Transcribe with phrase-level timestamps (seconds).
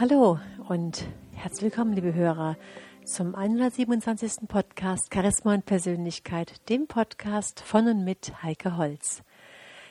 [0.00, 1.04] Hallo und
[1.34, 2.56] herzlich willkommen, liebe Hörer,
[3.04, 4.48] zum 127.
[4.48, 9.22] Podcast Charisma und Persönlichkeit, dem Podcast von und mit Heike Holz.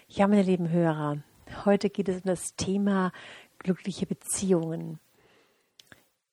[0.08, 1.20] Ja, meine lieben Hörer,
[1.64, 3.12] heute geht es um das Thema
[3.60, 5.00] glückliche Beziehungen.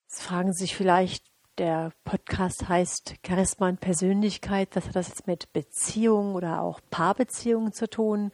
[0.04, 1.26] Jetzt fragen Sie sich vielleicht,
[1.58, 4.70] der Podcast heißt Charisma und Persönlichkeit.
[4.72, 8.32] Was hat das jetzt mit Beziehungen oder auch Paarbeziehungen zu tun?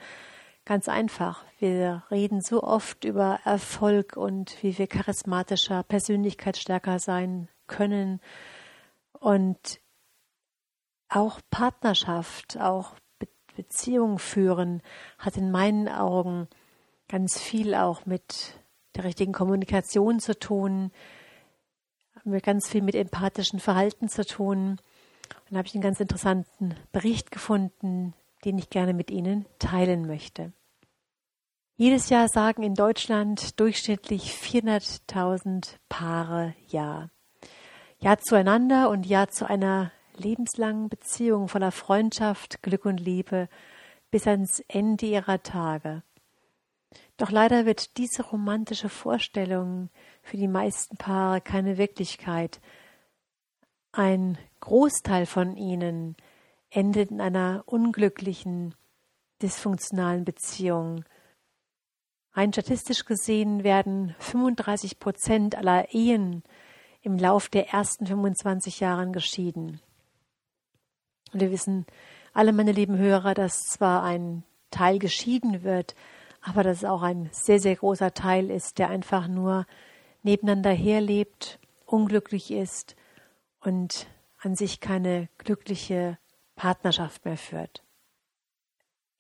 [0.65, 1.45] Ganz einfach.
[1.59, 8.21] Wir reden so oft über Erfolg und wie wir charismatischer, persönlichkeitsstärker sein können.
[9.19, 9.81] Und
[11.09, 14.83] auch Partnerschaft, auch Be Beziehung führen
[15.19, 16.49] hat in meinen Augen
[17.09, 18.55] ganz viel auch mit
[18.97, 20.91] der richtigen Kommunikation zu tun,
[22.25, 24.71] wir ganz viel mit empathischem Verhalten zu tun.
[24.71, 30.07] Und da habe ich einen ganz interessanten Bericht gefunden, den ich gerne mit Ihnen teilen
[30.07, 30.53] möchte.
[31.77, 37.11] Jedes Jahr sagen in Deutschland durchschnittlich 400.000 Paare Ja.
[37.99, 43.49] Ja zueinander und Ja zu einer lebenslangen Beziehung voller Freundschaft, Glück und Liebe
[44.11, 46.03] bis ans Ende ihrer Tage.
[47.17, 49.89] Doch leider wird diese romantische Vorstellung
[50.23, 52.61] für die meisten Paare keine Wirklichkeit.
[53.93, 56.17] Ein Großteil von ihnen
[56.73, 58.75] endet in einer unglücklichen,
[59.43, 61.05] dysfunktionalen Beziehung.
[62.33, 66.43] Rein statistisch gesehen werden 35 Prozent aller Ehen
[67.03, 69.81] im Lauf der ersten 25 Jahren geschieden.
[71.33, 71.85] Und wir wissen
[72.33, 75.95] alle, meine lieben Hörer, dass zwar ein Teil geschieden wird,
[76.41, 79.67] aber dass es auch ein sehr, sehr großer Teil ist, der einfach nur
[80.23, 82.97] nebeneinander herlebt, unglücklich ist
[83.61, 84.07] und
[84.39, 86.19] an sich keine glückliche
[86.57, 87.83] Partnerschaft mehr führt.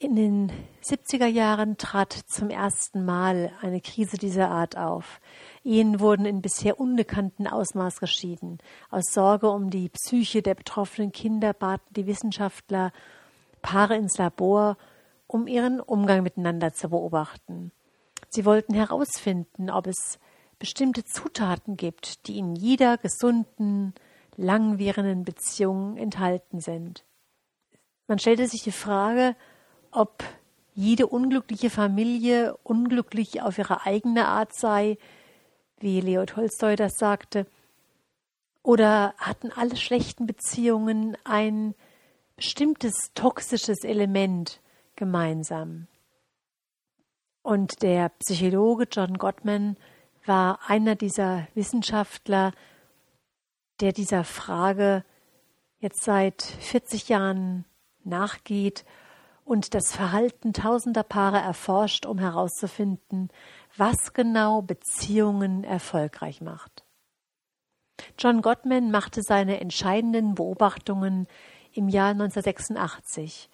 [0.02, 0.50] In den
[0.82, 5.20] 70er Jahren trat zum ersten Mal eine Krise dieser Art auf.
[5.62, 8.58] Ehen wurden in bisher unbekannten Ausmaß geschieden.
[8.90, 12.90] Aus Sorge um die Psyche der betroffenen Kinder baten die Wissenschaftler
[13.62, 14.76] Paare ins Labor,
[15.28, 17.70] um ihren Umgang miteinander zu beobachten.
[18.28, 20.18] Sie wollten herausfinden, ob es
[20.58, 23.94] bestimmte Zutaten gibt, die in jeder gesunden,
[24.36, 27.04] langwährenden Beziehung enthalten sind.
[28.06, 29.36] Man stellte sich die Frage,
[29.90, 30.22] ob
[30.74, 34.98] jede unglückliche Familie unglücklich auf ihre eigene Art sei,
[35.78, 37.46] wie Leo Tolstoi das sagte,
[38.62, 41.74] oder hatten alle schlechten Beziehungen ein
[42.36, 44.60] bestimmtes toxisches Element
[44.96, 45.88] gemeinsam.
[47.42, 49.76] Und der Psychologe John Gottman
[50.26, 52.52] war einer dieser Wissenschaftler,
[53.80, 55.04] der dieser Frage
[55.80, 57.64] jetzt seit 40 Jahren
[58.06, 58.84] nachgeht
[59.44, 63.28] und das Verhalten tausender Paare erforscht, um herauszufinden,
[63.76, 66.84] was genau Beziehungen erfolgreich macht.
[68.18, 71.26] John Gottman machte seine entscheidenden Beobachtungen
[71.72, 73.48] im Jahr 1986,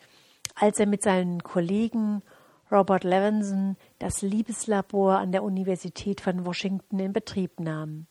[0.54, 2.22] als er mit seinen Kollegen
[2.70, 8.06] Robert Levinson das Liebeslabor an der Universität von Washington in Betrieb nahm.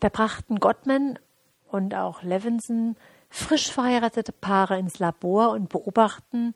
[0.00, 1.18] Da brachten Gottman
[1.68, 2.96] und auch Levinson
[3.36, 6.54] frisch verheiratete Paare ins Labor und beobachten,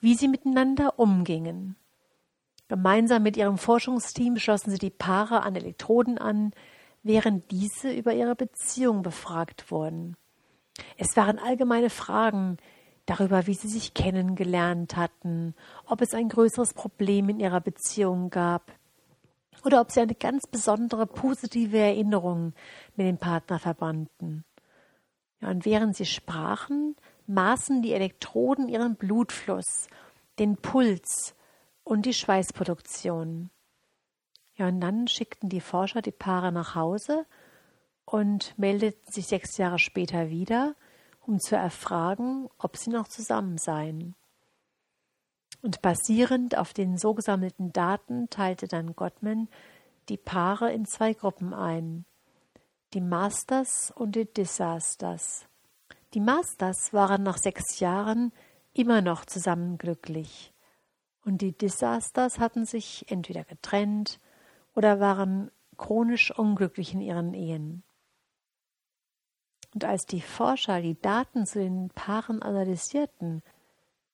[0.00, 1.76] wie sie miteinander umgingen.
[2.68, 6.52] Gemeinsam mit ihrem Forschungsteam schlossen sie die Paare an Elektroden an,
[7.02, 10.16] während diese über ihre Beziehung befragt wurden.
[10.96, 12.58] Es waren allgemeine Fragen,
[13.06, 15.54] darüber, wie sie sich kennengelernt hatten,
[15.86, 18.70] ob es ein größeres Problem in ihrer Beziehung gab
[19.64, 22.52] oder ob sie eine ganz besondere positive Erinnerung
[22.96, 24.44] mit dem Partner verbanden.
[25.40, 29.88] Ja, und während sie sprachen, maßen die Elektroden ihren Blutfluss,
[30.38, 31.34] den Puls
[31.84, 33.50] und die Schweißproduktion.
[34.56, 37.26] Ja, und dann schickten die Forscher die Paare nach Hause
[38.04, 40.74] und meldeten sich sechs Jahre später wieder
[41.28, 44.14] um zu erfragen, ob sie noch zusammen seien.
[45.60, 49.48] Und basierend auf den so gesammelten Daten teilte dann Gottman
[50.08, 52.06] die Paare in zwei Gruppen ein,
[52.94, 55.46] die Masters und die Disasters.
[56.14, 58.32] Die Masters waren nach sechs Jahren
[58.72, 60.52] immer noch zusammen glücklich,
[61.24, 64.18] und die Disasters hatten sich entweder getrennt
[64.74, 67.82] oder waren chronisch unglücklich in ihren Ehen.
[69.74, 73.42] Und als die Forscher die Daten zu den Paaren analysierten,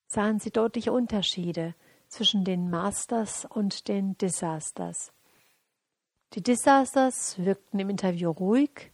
[0.09, 1.75] sahen sie deutliche Unterschiede
[2.09, 5.14] zwischen den Masters und den Disasters.
[6.35, 8.91] Die Disasters wirkten im Interview ruhig,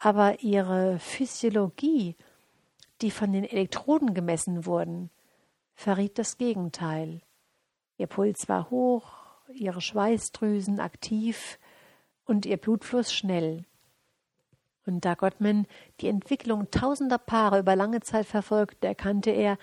[0.00, 2.16] aber ihre Physiologie,
[3.02, 5.10] die von den Elektroden gemessen wurden,
[5.76, 7.20] verriet das Gegenteil.
[7.98, 9.12] Ihr Puls war hoch,
[9.54, 11.60] ihre Schweißdrüsen aktiv
[12.24, 13.64] und ihr Blutfluss schnell.
[14.86, 15.66] Und da Gottman
[16.00, 19.56] die Entwicklung tausender Paare über lange Zeit verfolgte, erkannte er,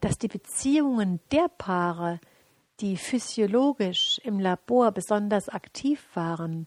[0.00, 2.18] dass die Beziehungen der Paare,
[2.80, 6.66] die physiologisch im Labor besonders aktiv waren,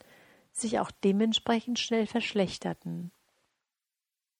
[0.51, 3.11] sich auch dementsprechend schnell verschlechterten.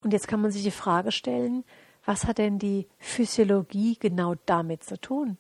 [0.02, 1.64] Und jetzt kann man sich die Frage stellen,
[2.06, 5.38] was hat denn die Physiologie genau damit zu tun?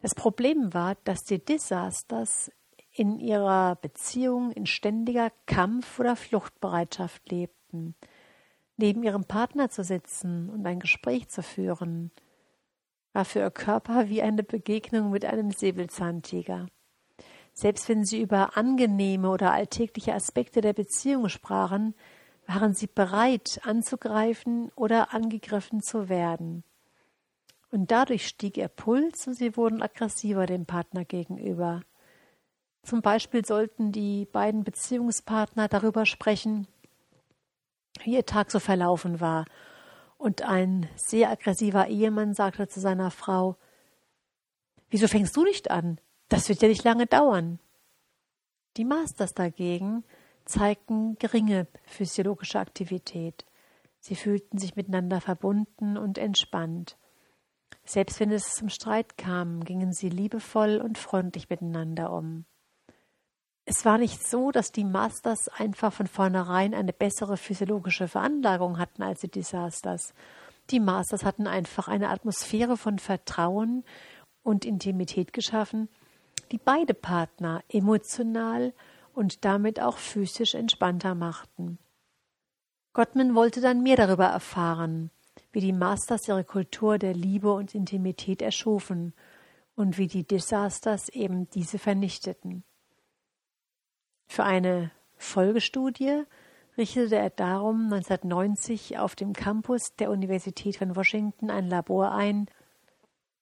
[0.00, 2.50] Das Problem war, dass die Disasters
[2.90, 7.94] in ihrer Beziehung in ständiger Kampf- oder Fluchtbereitschaft lebten,
[8.76, 12.10] neben ihrem Partner zu sitzen und ein Gespräch zu führen,
[13.12, 16.66] war für ihr Körper wie eine Begegnung mit einem Säbelzahntiger.
[17.54, 21.94] Selbst wenn sie über angenehme oder alltägliche Aspekte der Beziehung sprachen,
[22.46, 26.64] waren sie bereit, anzugreifen oder angegriffen zu werden.
[27.70, 31.82] Und dadurch stieg ihr Puls und sie wurden aggressiver dem Partner gegenüber.
[32.82, 36.66] Zum Beispiel sollten die beiden Beziehungspartner darüber sprechen,
[38.02, 39.44] wie ihr Tag so verlaufen war.
[40.22, 43.56] Und ein sehr aggressiver Ehemann sagte zu seiner Frau,
[44.88, 46.00] Wieso fängst du nicht an?
[46.28, 47.58] Das wird ja nicht lange dauern.
[48.76, 50.04] Die Masters dagegen
[50.44, 53.44] zeigten geringe physiologische Aktivität.
[53.98, 56.96] Sie fühlten sich miteinander verbunden und entspannt.
[57.84, 62.44] Selbst wenn es zum Streit kam, gingen sie liebevoll und freundlich miteinander um.
[63.64, 69.02] Es war nicht so, dass die Masters einfach von vornherein eine bessere physiologische Veranlagung hatten
[69.02, 70.14] als die Disasters.
[70.70, 73.84] Die Masters hatten einfach eine Atmosphäre von Vertrauen
[74.42, 75.88] und Intimität geschaffen,
[76.50, 78.72] die beide Partner emotional
[79.14, 81.78] und damit auch physisch entspannter machten.
[82.94, 85.10] Gottman wollte dann mehr darüber erfahren,
[85.52, 89.14] wie die Masters ihre Kultur der Liebe und Intimität erschufen
[89.76, 92.64] und wie die Disasters eben diese vernichteten.
[94.32, 96.22] Für eine Folgestudie
[96.78, 102.46] richtete er darum 1990 auf dem Campus der Universität von Washington ein Labor ein,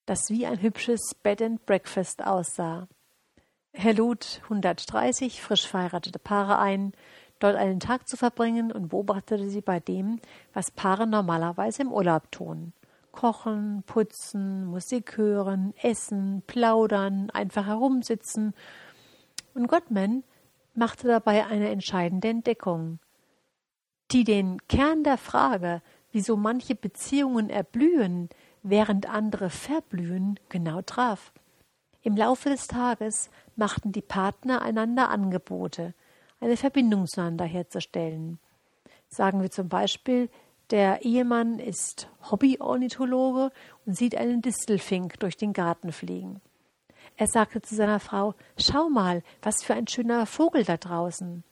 [0.07, 2.89] das wie ein hübsches Bed and Breakfast aussah.
[3.71, 6.93] Er lud 130 frisch verheiratete Paare ein,
[7.39, 10.19] dort einen Tag zu verbringen und beobachtete sie bei dem,
[10.55, 12.73] was Paare normalerweise im Urlaub tun.
[13.13, 18.55] Kochen, putzen, Musik hören, essen, plaudern, einfach herumsitzen.
[19.55, 20.25] Und Gottman
[20.75, 22.99] machte dabei eine entscheidende Entdeckung,
[24.13, 25.83] die den Kern der Frage,
[26.13, 28.29] wieso manche Beziehungen erblühen,
[28.63, 31.33] während andere verblühen, genau traf.
[32.03, 35.95] Im Laufe des Tages machten die Partner einander Angebote,
[36.41, 38.39] eine Verbindung zueinander herzustellen.
[39.09, 40.31] Sagen wir zum Beispiel,
[40.71, 43.51] der Ehemann ist Hobbyornithologe
[43.85, 46.41] und sieht einen Distelfink durch den Garten fliegen.
[47.21, 51.45] Er sagte zu seiner Frau, schau mal, was für ein schöner Vogel da draußen.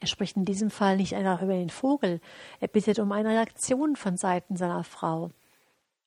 [0.00, 2.20] Er spricht in diesem Fall nicht einfach über den Vogel,
[2.58, 5.30] er bittet um eine Reaktion von Seiten seiner Frau.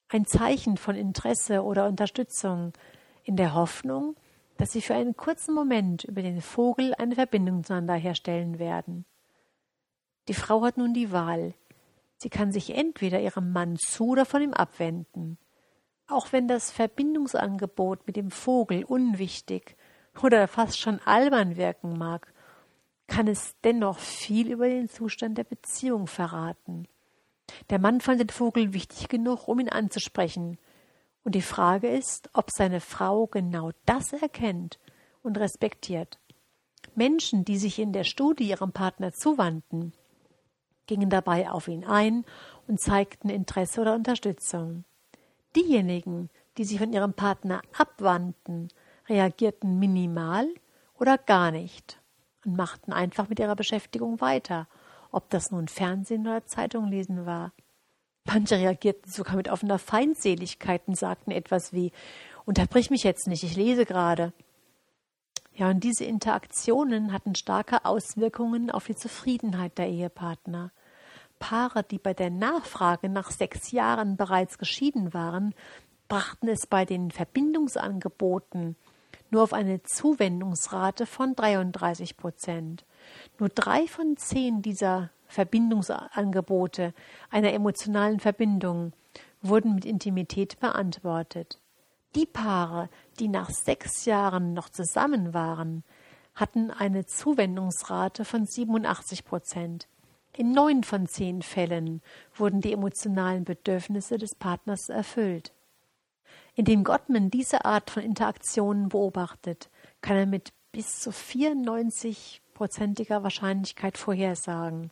[0.09, 2.73] Ein Zeichen von Interesse oder Unterstützung,
[3.23, 4.17] in der Hoffnung,
[4.57, 9.05] dass sie für einen kurzen Moment über den Vogel eine Verbindung zueinander herstellen werden.
[10.27, 11.53] Die Frau hat nun die Wahl.
[12.17, 15.37] Sie kann sich entweder ihrem Mann zu oder von ihm abwenden.
[16.07, 19.75] Auch wenn das Verbindungsangebot mit dem Vogel unwichtig
[20.21, 22.31] oder fast schon albern wirken mag,
[23.07, 26.87] kann es dennoch viel über den Zustand der Beziehung verraten.
[27.69, 30.57] Der Mann fand den Vogel wichtig genug, um ihn anzusprechen,
[31.23, 34.79] und die Frage ist, ob seine Frau genau das erkennt
[35.23, 36.19] und respektiert.
[36.93, 39.91] Menschen, die sich in der Studie ihrem Partner zuwandten,
[40.85, 42.25] gingen dabei auf ihn ein
[42.67, 44.85] und zeigten Interesse oder Unterstützung.
[45.55, 48.69] Diejenigen, die sich von ihrem Partner abwandten,
[49.07, 50.47] reagierten minimal
[50.97, 51.99] oder gar nicht
[52.45, 54.67] und machten einfach mit ihrer Beschäftigung weiter,
[55.11, 57.53] ob das nun Fernsehen oder Zeitung lesen war.
[58.25, 61.91] Manche reagierten sogar mit offener Feindseligkeit und sagten etwas wie
[62.45, 64.33] Unterbrich mich jetzt nicht, ich lese gerade.
[65.53, 70.71] Ja, und diese Interaktionen hatten starke Auswirkungen auf die Zufriedenheit der Ehepartner.
[71.39, 75.53] Paare, die bei der Nachfrage nach sechs Jahren bereits geschieden waren,
[76.07, 78.75] brachten es bei den Verbindungsangeboten
[79.31, 82.85] nur auf eine Zuwendungsrate von 33 Prozent.
[83.39, 86.93] Nur drei von zehn dieser Verbindungsangebote
[87.29, 88.93] einer emotionalen Verbindung
[89.41, 91.59] wurden mit Intimität beantwortet.
[92.15, 92.89] Die Paare,
[93.19, 95.83] die nach sechs Jahren noch zusammen waren,
[96.33, 99.87] hatten eine Zuwendungsrate von 87 Prozent.
[100.37, 102.01] In neun von zehn Fällen
[102.33, 105.53] wurden die emotionalen Bedürfnisse des Partners erfüllt.
[106.55, 109.69] Indem Gottman diese Art von Interaktionen beobachtet,
[110.01, 114.91] kann er mit bis zu 94-prozentiger Wahrscheinlichkeit vorhersagen.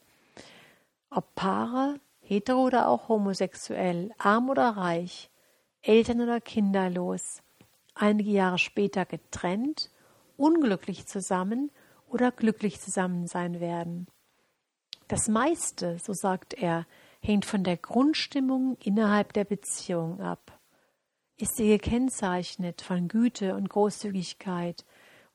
[1.09, 5.29] Ob Paare, hetero oder auch homosexuell, arm oder reich,
[5.81, 7.41] Eltern oder kinderlos,
[7.95, 9.91] einige Jahre später getrennt,
[10.37, 11.69] unglücklich zusammen
[12.07, 14.07] oder glücklich zusammen sein werden.
[15.07, 16.85] Das meiste, so sagt er,
[17.21, 20.59] hängt von der Grundstimmung innerhalb der Beziehung ab.
[21.37, 24.85] Ist sie gekennzeichnet von Güte und Großzügigkeit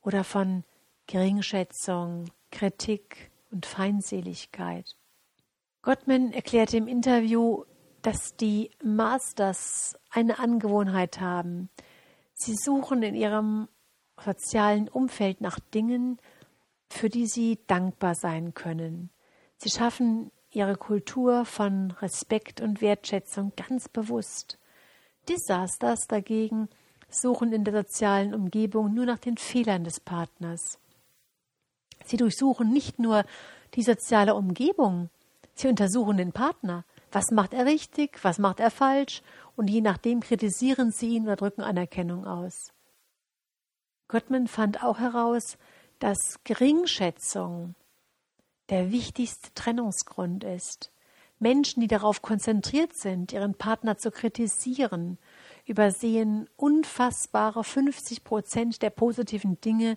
[0.03, 0.65] oder von
[1.07, 4.97] Geringschätzung, Kritik und Feindseligkeit?
[5.83, 7.65] Gottman erklärte im Interview,
[8.03, 11.69] dass die Masters eine Angewohnheit haben.
[12.35, 13.69] Sie suchen in ihrem
[14.25, 16.19] sozialen Umfeld nach Dingen,
[16.91, 19.11] für die sie dankbar sein können.
[19.59, 24.59] Sie schaffen ihre Kultur von Respekt und Wertschätzung ganz bewusst.
[25.29, 26.69] Disasters dagegen
[27.11, 30.79] suchen in der sozialen Umgebung nur nach den Fehlern des Partners.
[32.05, 33.25] Sie durchsuchen nicht nur
[33.75, 35.11] die soziale Umgebung,
[35.55, 36.85] sie untersuchen den Partner.
[37.11, 39.23] Was macht er richtig, was macht er falsch
[39.57, 42.73] und je nachdem kritisieren sie ihn oder drücken Anerkennung aus.
[44.07, 45.59] Gottman fand auch heraus,
[45.99, 47.75] dass Geringschätzung
[48.71, 50.93] der wichtigste Trennungsgrund ist.
[51.39, 55.19] Menschen, die darauf konzentriert sind, ihren Partner zu kritisieren,
[55.67, 59.97] übersehen unfassbare 50 Prozent der positiven Dinge,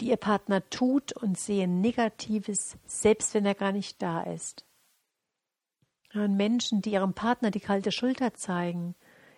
[0.00, 4.64] die ihr Partner tut und sehen Negatives, selbst wenn er gar nicht da ist.
[6.14, 8.94] Und Menschen, die ihrem Partner die kalte Schulter zeigen,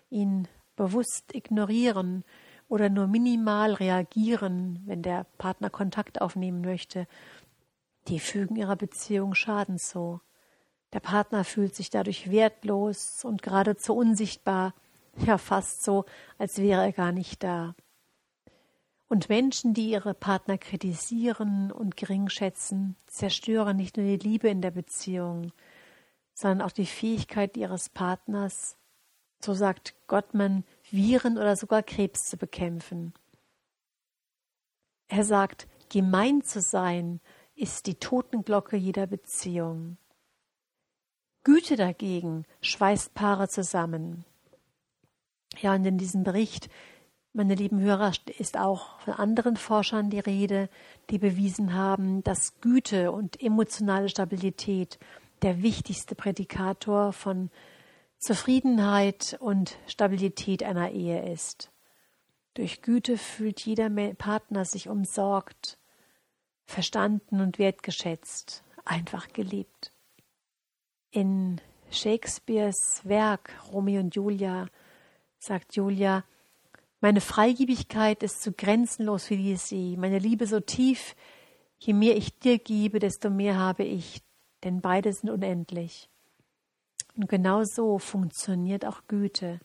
[0.09, 2.23] ihn bewusst ignorieren
[2.67, 7.07] oder nur minimal reagieren, wenn der Partner Kontakt aufnehmen möchte,
[8.11, 10.19] die fügen ihrer Beziehung Schaden zu.
[10.93, 14.75] Der Partner fühlt sich dadurch wertlos und geradezu unsichtbar,
[15.25, 16.05] ja fast so,
[16.37, 17.73] als wäre er gar nicht da.
[19.07, 24.71] Und Menschen, die ihre Partner kritisieren und geringschätzen, zerstören nicht nur die Liebe in der
[24.71, 25.53] Beziehung,
[26.33, 28.77] sondern auch die Fähigkeit ihres Partners,
[29.39, 33.13] so sagt Gottman, Viren oder sogar Krebs zu bekämpfen.
[35.07, 37.21] Er sagt, gemein zu sein
[37.61, 39.97] ist die Totenglocke jeder Beziehung.
[41.43, 44.25] Güte dagegen schweißt Paare zusammen.
[45.59, 46.69] Ja, und in diesem Bericht,
[47.33, 50.69] meine lieben Hörer, ist auch von anderen Forschern die Rede,
[51.11, 54.97] die bewiesen haben, dass Güte und emotionale Stabilität
[55.43, 57.51] der wichtigste Prädikator von
[58.17, 61.71] Zufriedenheit und Stabilität einer Ehe ist.
[62.55, 65.77] Durch Güte fühlt jeder Partner sich umsorgt,
[66.65, 69.91] verstanden und wertgeschätzt, einfach geliebt.
[71.11, 74.67] In Shakespeares Werk Romeo und Julia
[75.39, 76.23] sagt Julia,
[77.01, 81.15] meine Freigiebigkeit ist so grenzenlos wie die See, meine Liebe so tief,
[81.79, 84.21] je mehr ich dir gebe, desto mehr habe ich,
[84.63, 86.09] denn beide sind unendlich.
[87.17, 89.59] Und genau so funktioniert auch Güte.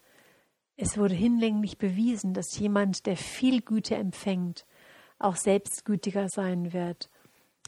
[0.77, 4.67] Es wurde hinlänglich bewiesen, dass jemand, der viel Güte empfängt,
[5.19, 7.09] auch selbstgütiger sein wird,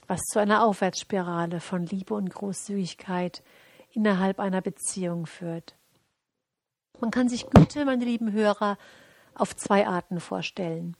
[0.06, 3.42] was zu einer Aufwärtsspirale von Liebe und Großzügigkeit
[3.92, 5.76] innerhalb einer Beziehung führt.
[7.00, 8.78] Man kann sich Güte, meine lieben Hörer,
[9.34, 10.96] auf zwei Arten vorstellen.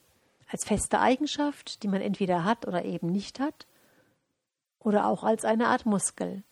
[0.47, 3.67] Als feste Eigenschaft, die man entweder hat oder eben nicht hat,
[4.79, 6.43] oder auch als eine Art Muskel.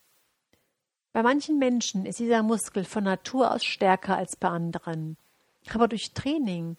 [1.14, 5.18] Bei manchen Menschen ist dieser Muskel von Natur aus stärker als bei anderen,
[5.74, 6.76] aber durch Training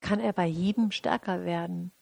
[0.00, 1.92] kann er bei jedem stärker werden.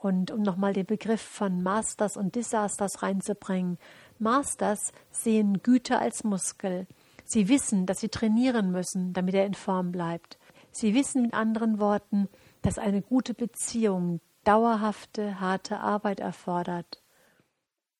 [0.00, 3.78] Und um nochmal den Begriff von Masters und Disasters reinzubringen,
[4.18, 6.86] Masters sehen Güte als Muskel.
[7.26, 10.38] Sie wissen, dass sie trainieren müssen, damit er in Form bleibt.
[10.72, 12.28] Sie wissen mit anderen Worten,
[12.62, 17.02] dass eine gute Beziehung dauerhafte, harte Arbeit erfordert.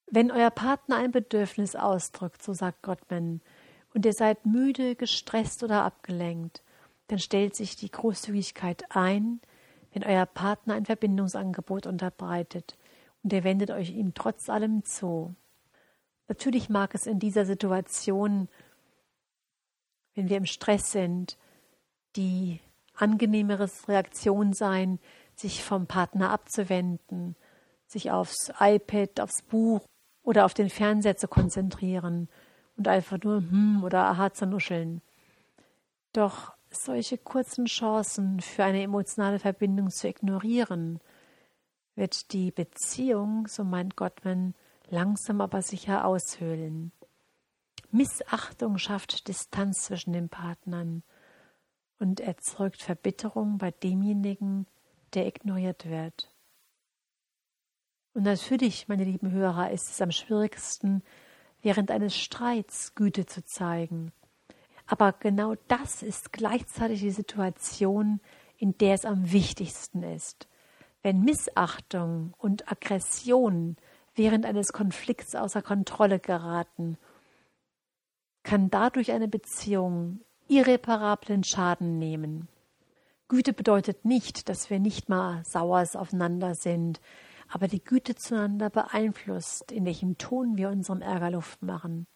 [0.07, 3.42] Wenn euer Partner ein Bedürfnis ausdrückt, so sagt Gottman,
[3.92, 6.62] und ihr seid müde, gestresst oder abgelenkt,
[7.09, 9.40] dann stellt sich die Großzügigkeit ein,
[9.92, 12.76] wenn euer Partner ein Verbindungsangebot unterbreitet
[13.23, 15.35] und ihr wendet euch ihm trotz allem zu.
[16.28, 18.49] Natürlich mag es in dieser Situation,
[20.14, 21.37] wenn wir im Stress sind,
[22.16, 22.61] die
[22.94, 24.99] angenehmere Reaktion sein,
[25.35, 27.37] sich vom Partner abzuwenden,
[27.87, 29.80] sich aufs iPad, aufs Buch
[30.23, 32.28] oder auf den Fernseher zu konzentrieren
[32.76, 35.02] und einfach nur hm oder aha zu nuscheln.
[36.12, 41.00] Doch solche kurzen Chancen für eine emotionale Verbindung zu ignorieren,
[41.95, 44.55] wird die Beziehung, so meint Gottman,
[44.89, 46.93] langsam aber sicher aushöhlen.
[47.91, 51.03] Missachtung schafft Distanz zwischen den Partnern
[51.99, 54.67] und erzeugt Verbitterung bei demjenigen,
[55.15, 56.35] der ignoriert wird.
[58.15, 61.03] Und natürlich, meine lieben Hörer, ist es am schwierigsten,
[61.62, 64.12] während eines Streits Güte zu zeigen.
[64.90, 68.20] Aber genau das ist gleichzeitig die Situation,
[68.56, 70.49] in der es am wichtigsten ist.
[71.00, 73.76] Wenn Missachtung und Aggression
[74.16, 76.99] während eines Konflikts außer Kontrolle geraten,
[78.42, 82.49] kann dadurch eine Beziehung irreparablen Schaden nehmen.
[83.28, 87.00] Güte bedeutet nicht, dass wir nicht mal sauer aufeinander sind,
[87.49, 92.09] aber die Güte zueinander beeinflusst, in welchem Ton wir unserem Ärger Luft machen.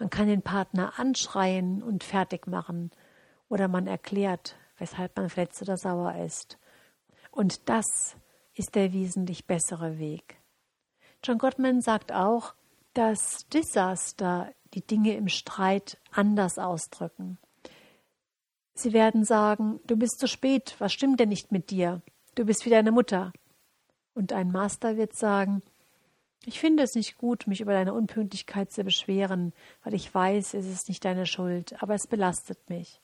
[0.00, 2.90] Man kann den Partner anschreien und fertig machen,
[3.50, 6.58] oder man erklärt, weshalb man verletzt oder sauer ist.
[7.30, 8.16] Und das
[8.54, 10.40] ist der wesentlich bessere Weg.
[11.22, 12.54] John Gottman sagt auch,
[12.94, 17.36] dass Desaster die Dinge im Streit anders ausdrücken.
[18.72, 22.00] Sie werden sagen, du bist zu spät, was stimmt denn nicht mit dir?
[22.36, 23.34] Du bist wie deine Mutter.
[24.14, 25.62] Und ein Master wird sagen,
[26.46, 29.52] ich finde es nicht gut, mich über deine Unpünktlichkeit zu beschweren,
[29.84, 33.00] weil ich weiß, es ist nicht deine Schuld, aber es belastet mich.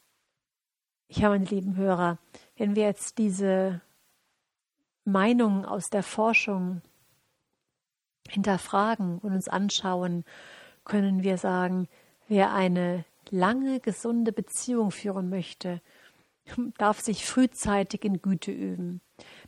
[1.08, 2.18] Ich habe, meine lieben Hörer,
[2.56, 3.80] wenn wir jetzt diese
[5.04, 6.82] Meinungen aus der Forschung
[8.28, 10.24] hinterfragen und uns anschauen,
[10.84, 11.88] können wir sagen,
[12.28, 15.80] wer eine lange, gesunde Beziehung führen möchte,
[16.78, 19.00] darf sich frühzeitig in Güte üben.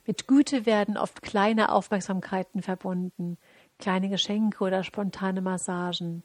[0.07, 3.39] Mit Güte werden oft kleine Aufmerksamkeiten verbunden,
[3.79, 6.23] kleine Geschenke oder spontane Massagen.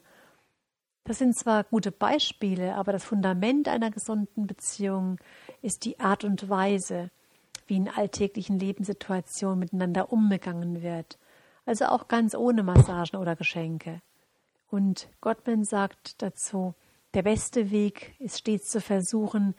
[1.04, 5.18] Das sind zwar gute Beispiele, aber das Fundament einer gesunden Beziehung
[5.60, 7.10] ist die Art und Weise,
[7.66, 11.18] wie in alltäglichen Lebenssituationen miteinander umgegangen wird,
[11.66, 14.00] also auch ganz ohne Massagen oder Geschenke.
[14.70, 16.74] Und Gottman sagt dazu,
[17.12, 19.54] der beste Weg ist stets zu versuchen,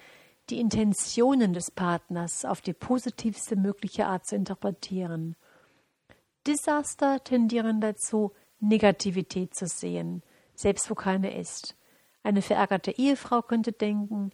[0.49, 5.35] die Intentionen des Partners auf die positivste mögliche Art zu interpretieren.
[6.47, 11.75] Desaster tendieren dazu, Negativität zu sehen, selbst wo keine ist.
[12.23, 14.31] Eine verärgerte Ehefrau könnte denken,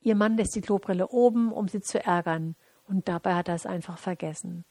[0.00, 2.56] ihr Mann lässt die Klobrille oben, um sie zu ärgern,
[2.88, 4.64] und dabei hat er es einfach vergessen.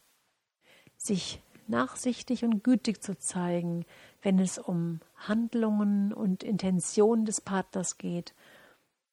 [0.96, 3.84] Sich nachsichtig und gütig zu zeigen,
[4.22, 8.34] wenn es um Handlungen und Intentionen des Partners geht,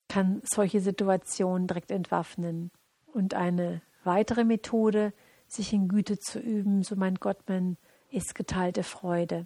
[0.07, 2.71] kann solche Situationen direkt entwaffnen.
[3.07, 5.13] Und eine weitere Methode,
[5.53, 7.77] sich in Güte zu üben, so meint Gottman,
[8.09, 9.45] ist geteilte Freude.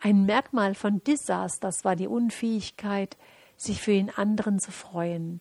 [0.00, 3.16] Ein Merkmal von Disasters war die Unfähigkeit,
[3.56, 5.40] sich für den anderen zu freuen.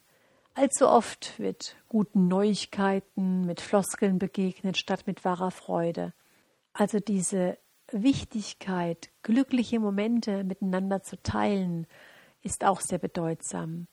[0.56, 6.14] Allzu oft wird guten Neuigkeiten mit Floskeln begegnet, statt mit wahrer Freude.
[6.74, 7.58] Also diese
[7.92, 11.88] Wichtigkeit, glückliche Momente miteinander zu teilen,
[12.42, 13.88] ist auch sehr bedeutsam.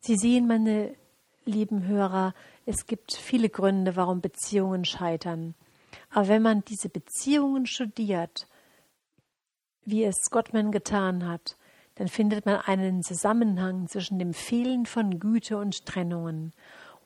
[0.00, 0.94] Sie sehen, meine
[1.44, 2.34] lieben Hörer,
[2.68, 5.54] es gibt viele Gründe, warum Beziehungen scheitern.
[6.10, 8.46] Aber wenn man diese Beziehungen studiert,
[9.86, 11.56] wie es Gottman getan hat,
[11.94, 16.52] dann findet man einen Zusammenhang zwischen dem Fehlen von Güte und Trennungen.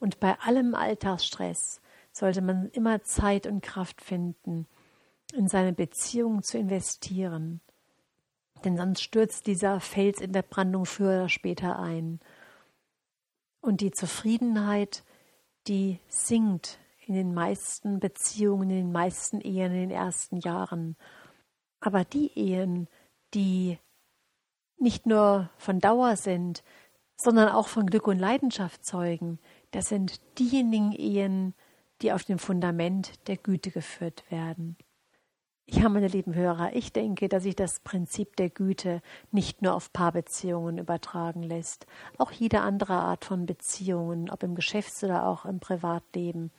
[0.00, 4.66] Und bei allem Alltagsstress sollte man immer Zeit und Kraft finden,
[5.32, 7.60] in seine Beziehung zu investieren.
[8.64, 12.18] Denn sonst stürzt dieser Fels in der Brandung früher oder später ein.
[13.60, 15.04] Und die Zufriedenheit,
[15.68, 20.96] die sinkt in den meisten Beziehungen, in den meisten Ehen in den ersten Jahren.
[21.80, 22.88] Aber die Ehen,
[23.34, 23.78] die
[24.78, 26.62] nicht nur von Dauer sind,
[27.16, 29.38] sondern auch von Glück und Leidenschaft zeugen,
[29.70, 31.54] das sind diejenigen Ehen,
[32.02, 34.76] die auf dem Fundament der Güte geführt werden.
[35.74, 39.90] Ja, meine lieben Hörer, ich denke, dass sich das Prinzip der Güte nicht nur auf
[39.90, 41.86] Paarbeziehungen übertragen lässt,
[42.18, 46.50] auch jede andere Art von Beziehungen, ob im Geschäfts- oder auch im Privatleben.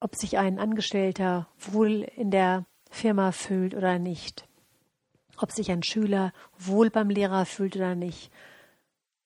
[0.00, 4.46] Ob sich ein Angestellter wohl in der Firma fühlt oder nicht,
[5.38, 8.30] ob sich ein Schüler wohl beim Lehrer fühlt oder nicht.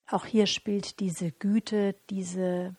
[0.08, 2.76] Auch hier spielt diese Güte, diese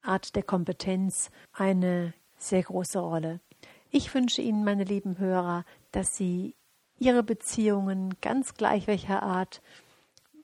[0.00, 3.40] Art der Kompetenz eine sehr große Rolle.
[3.92, 6.54] Ich wünsche Ihnen, meine lieben Hörer, dass Sie
[6.98, 9.62] Ihre Beziehungen ganz gleich welcher Art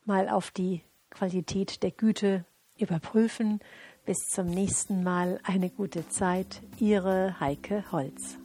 [0.04, 2.44] mal auf die Qualität der Güte
[2.76, 3.60] überprüfen.
[4.04, 6.62] Bis zum nächsten Mal eine gute Zeit.
[6.78, 8.36] Ihre Heike Holz.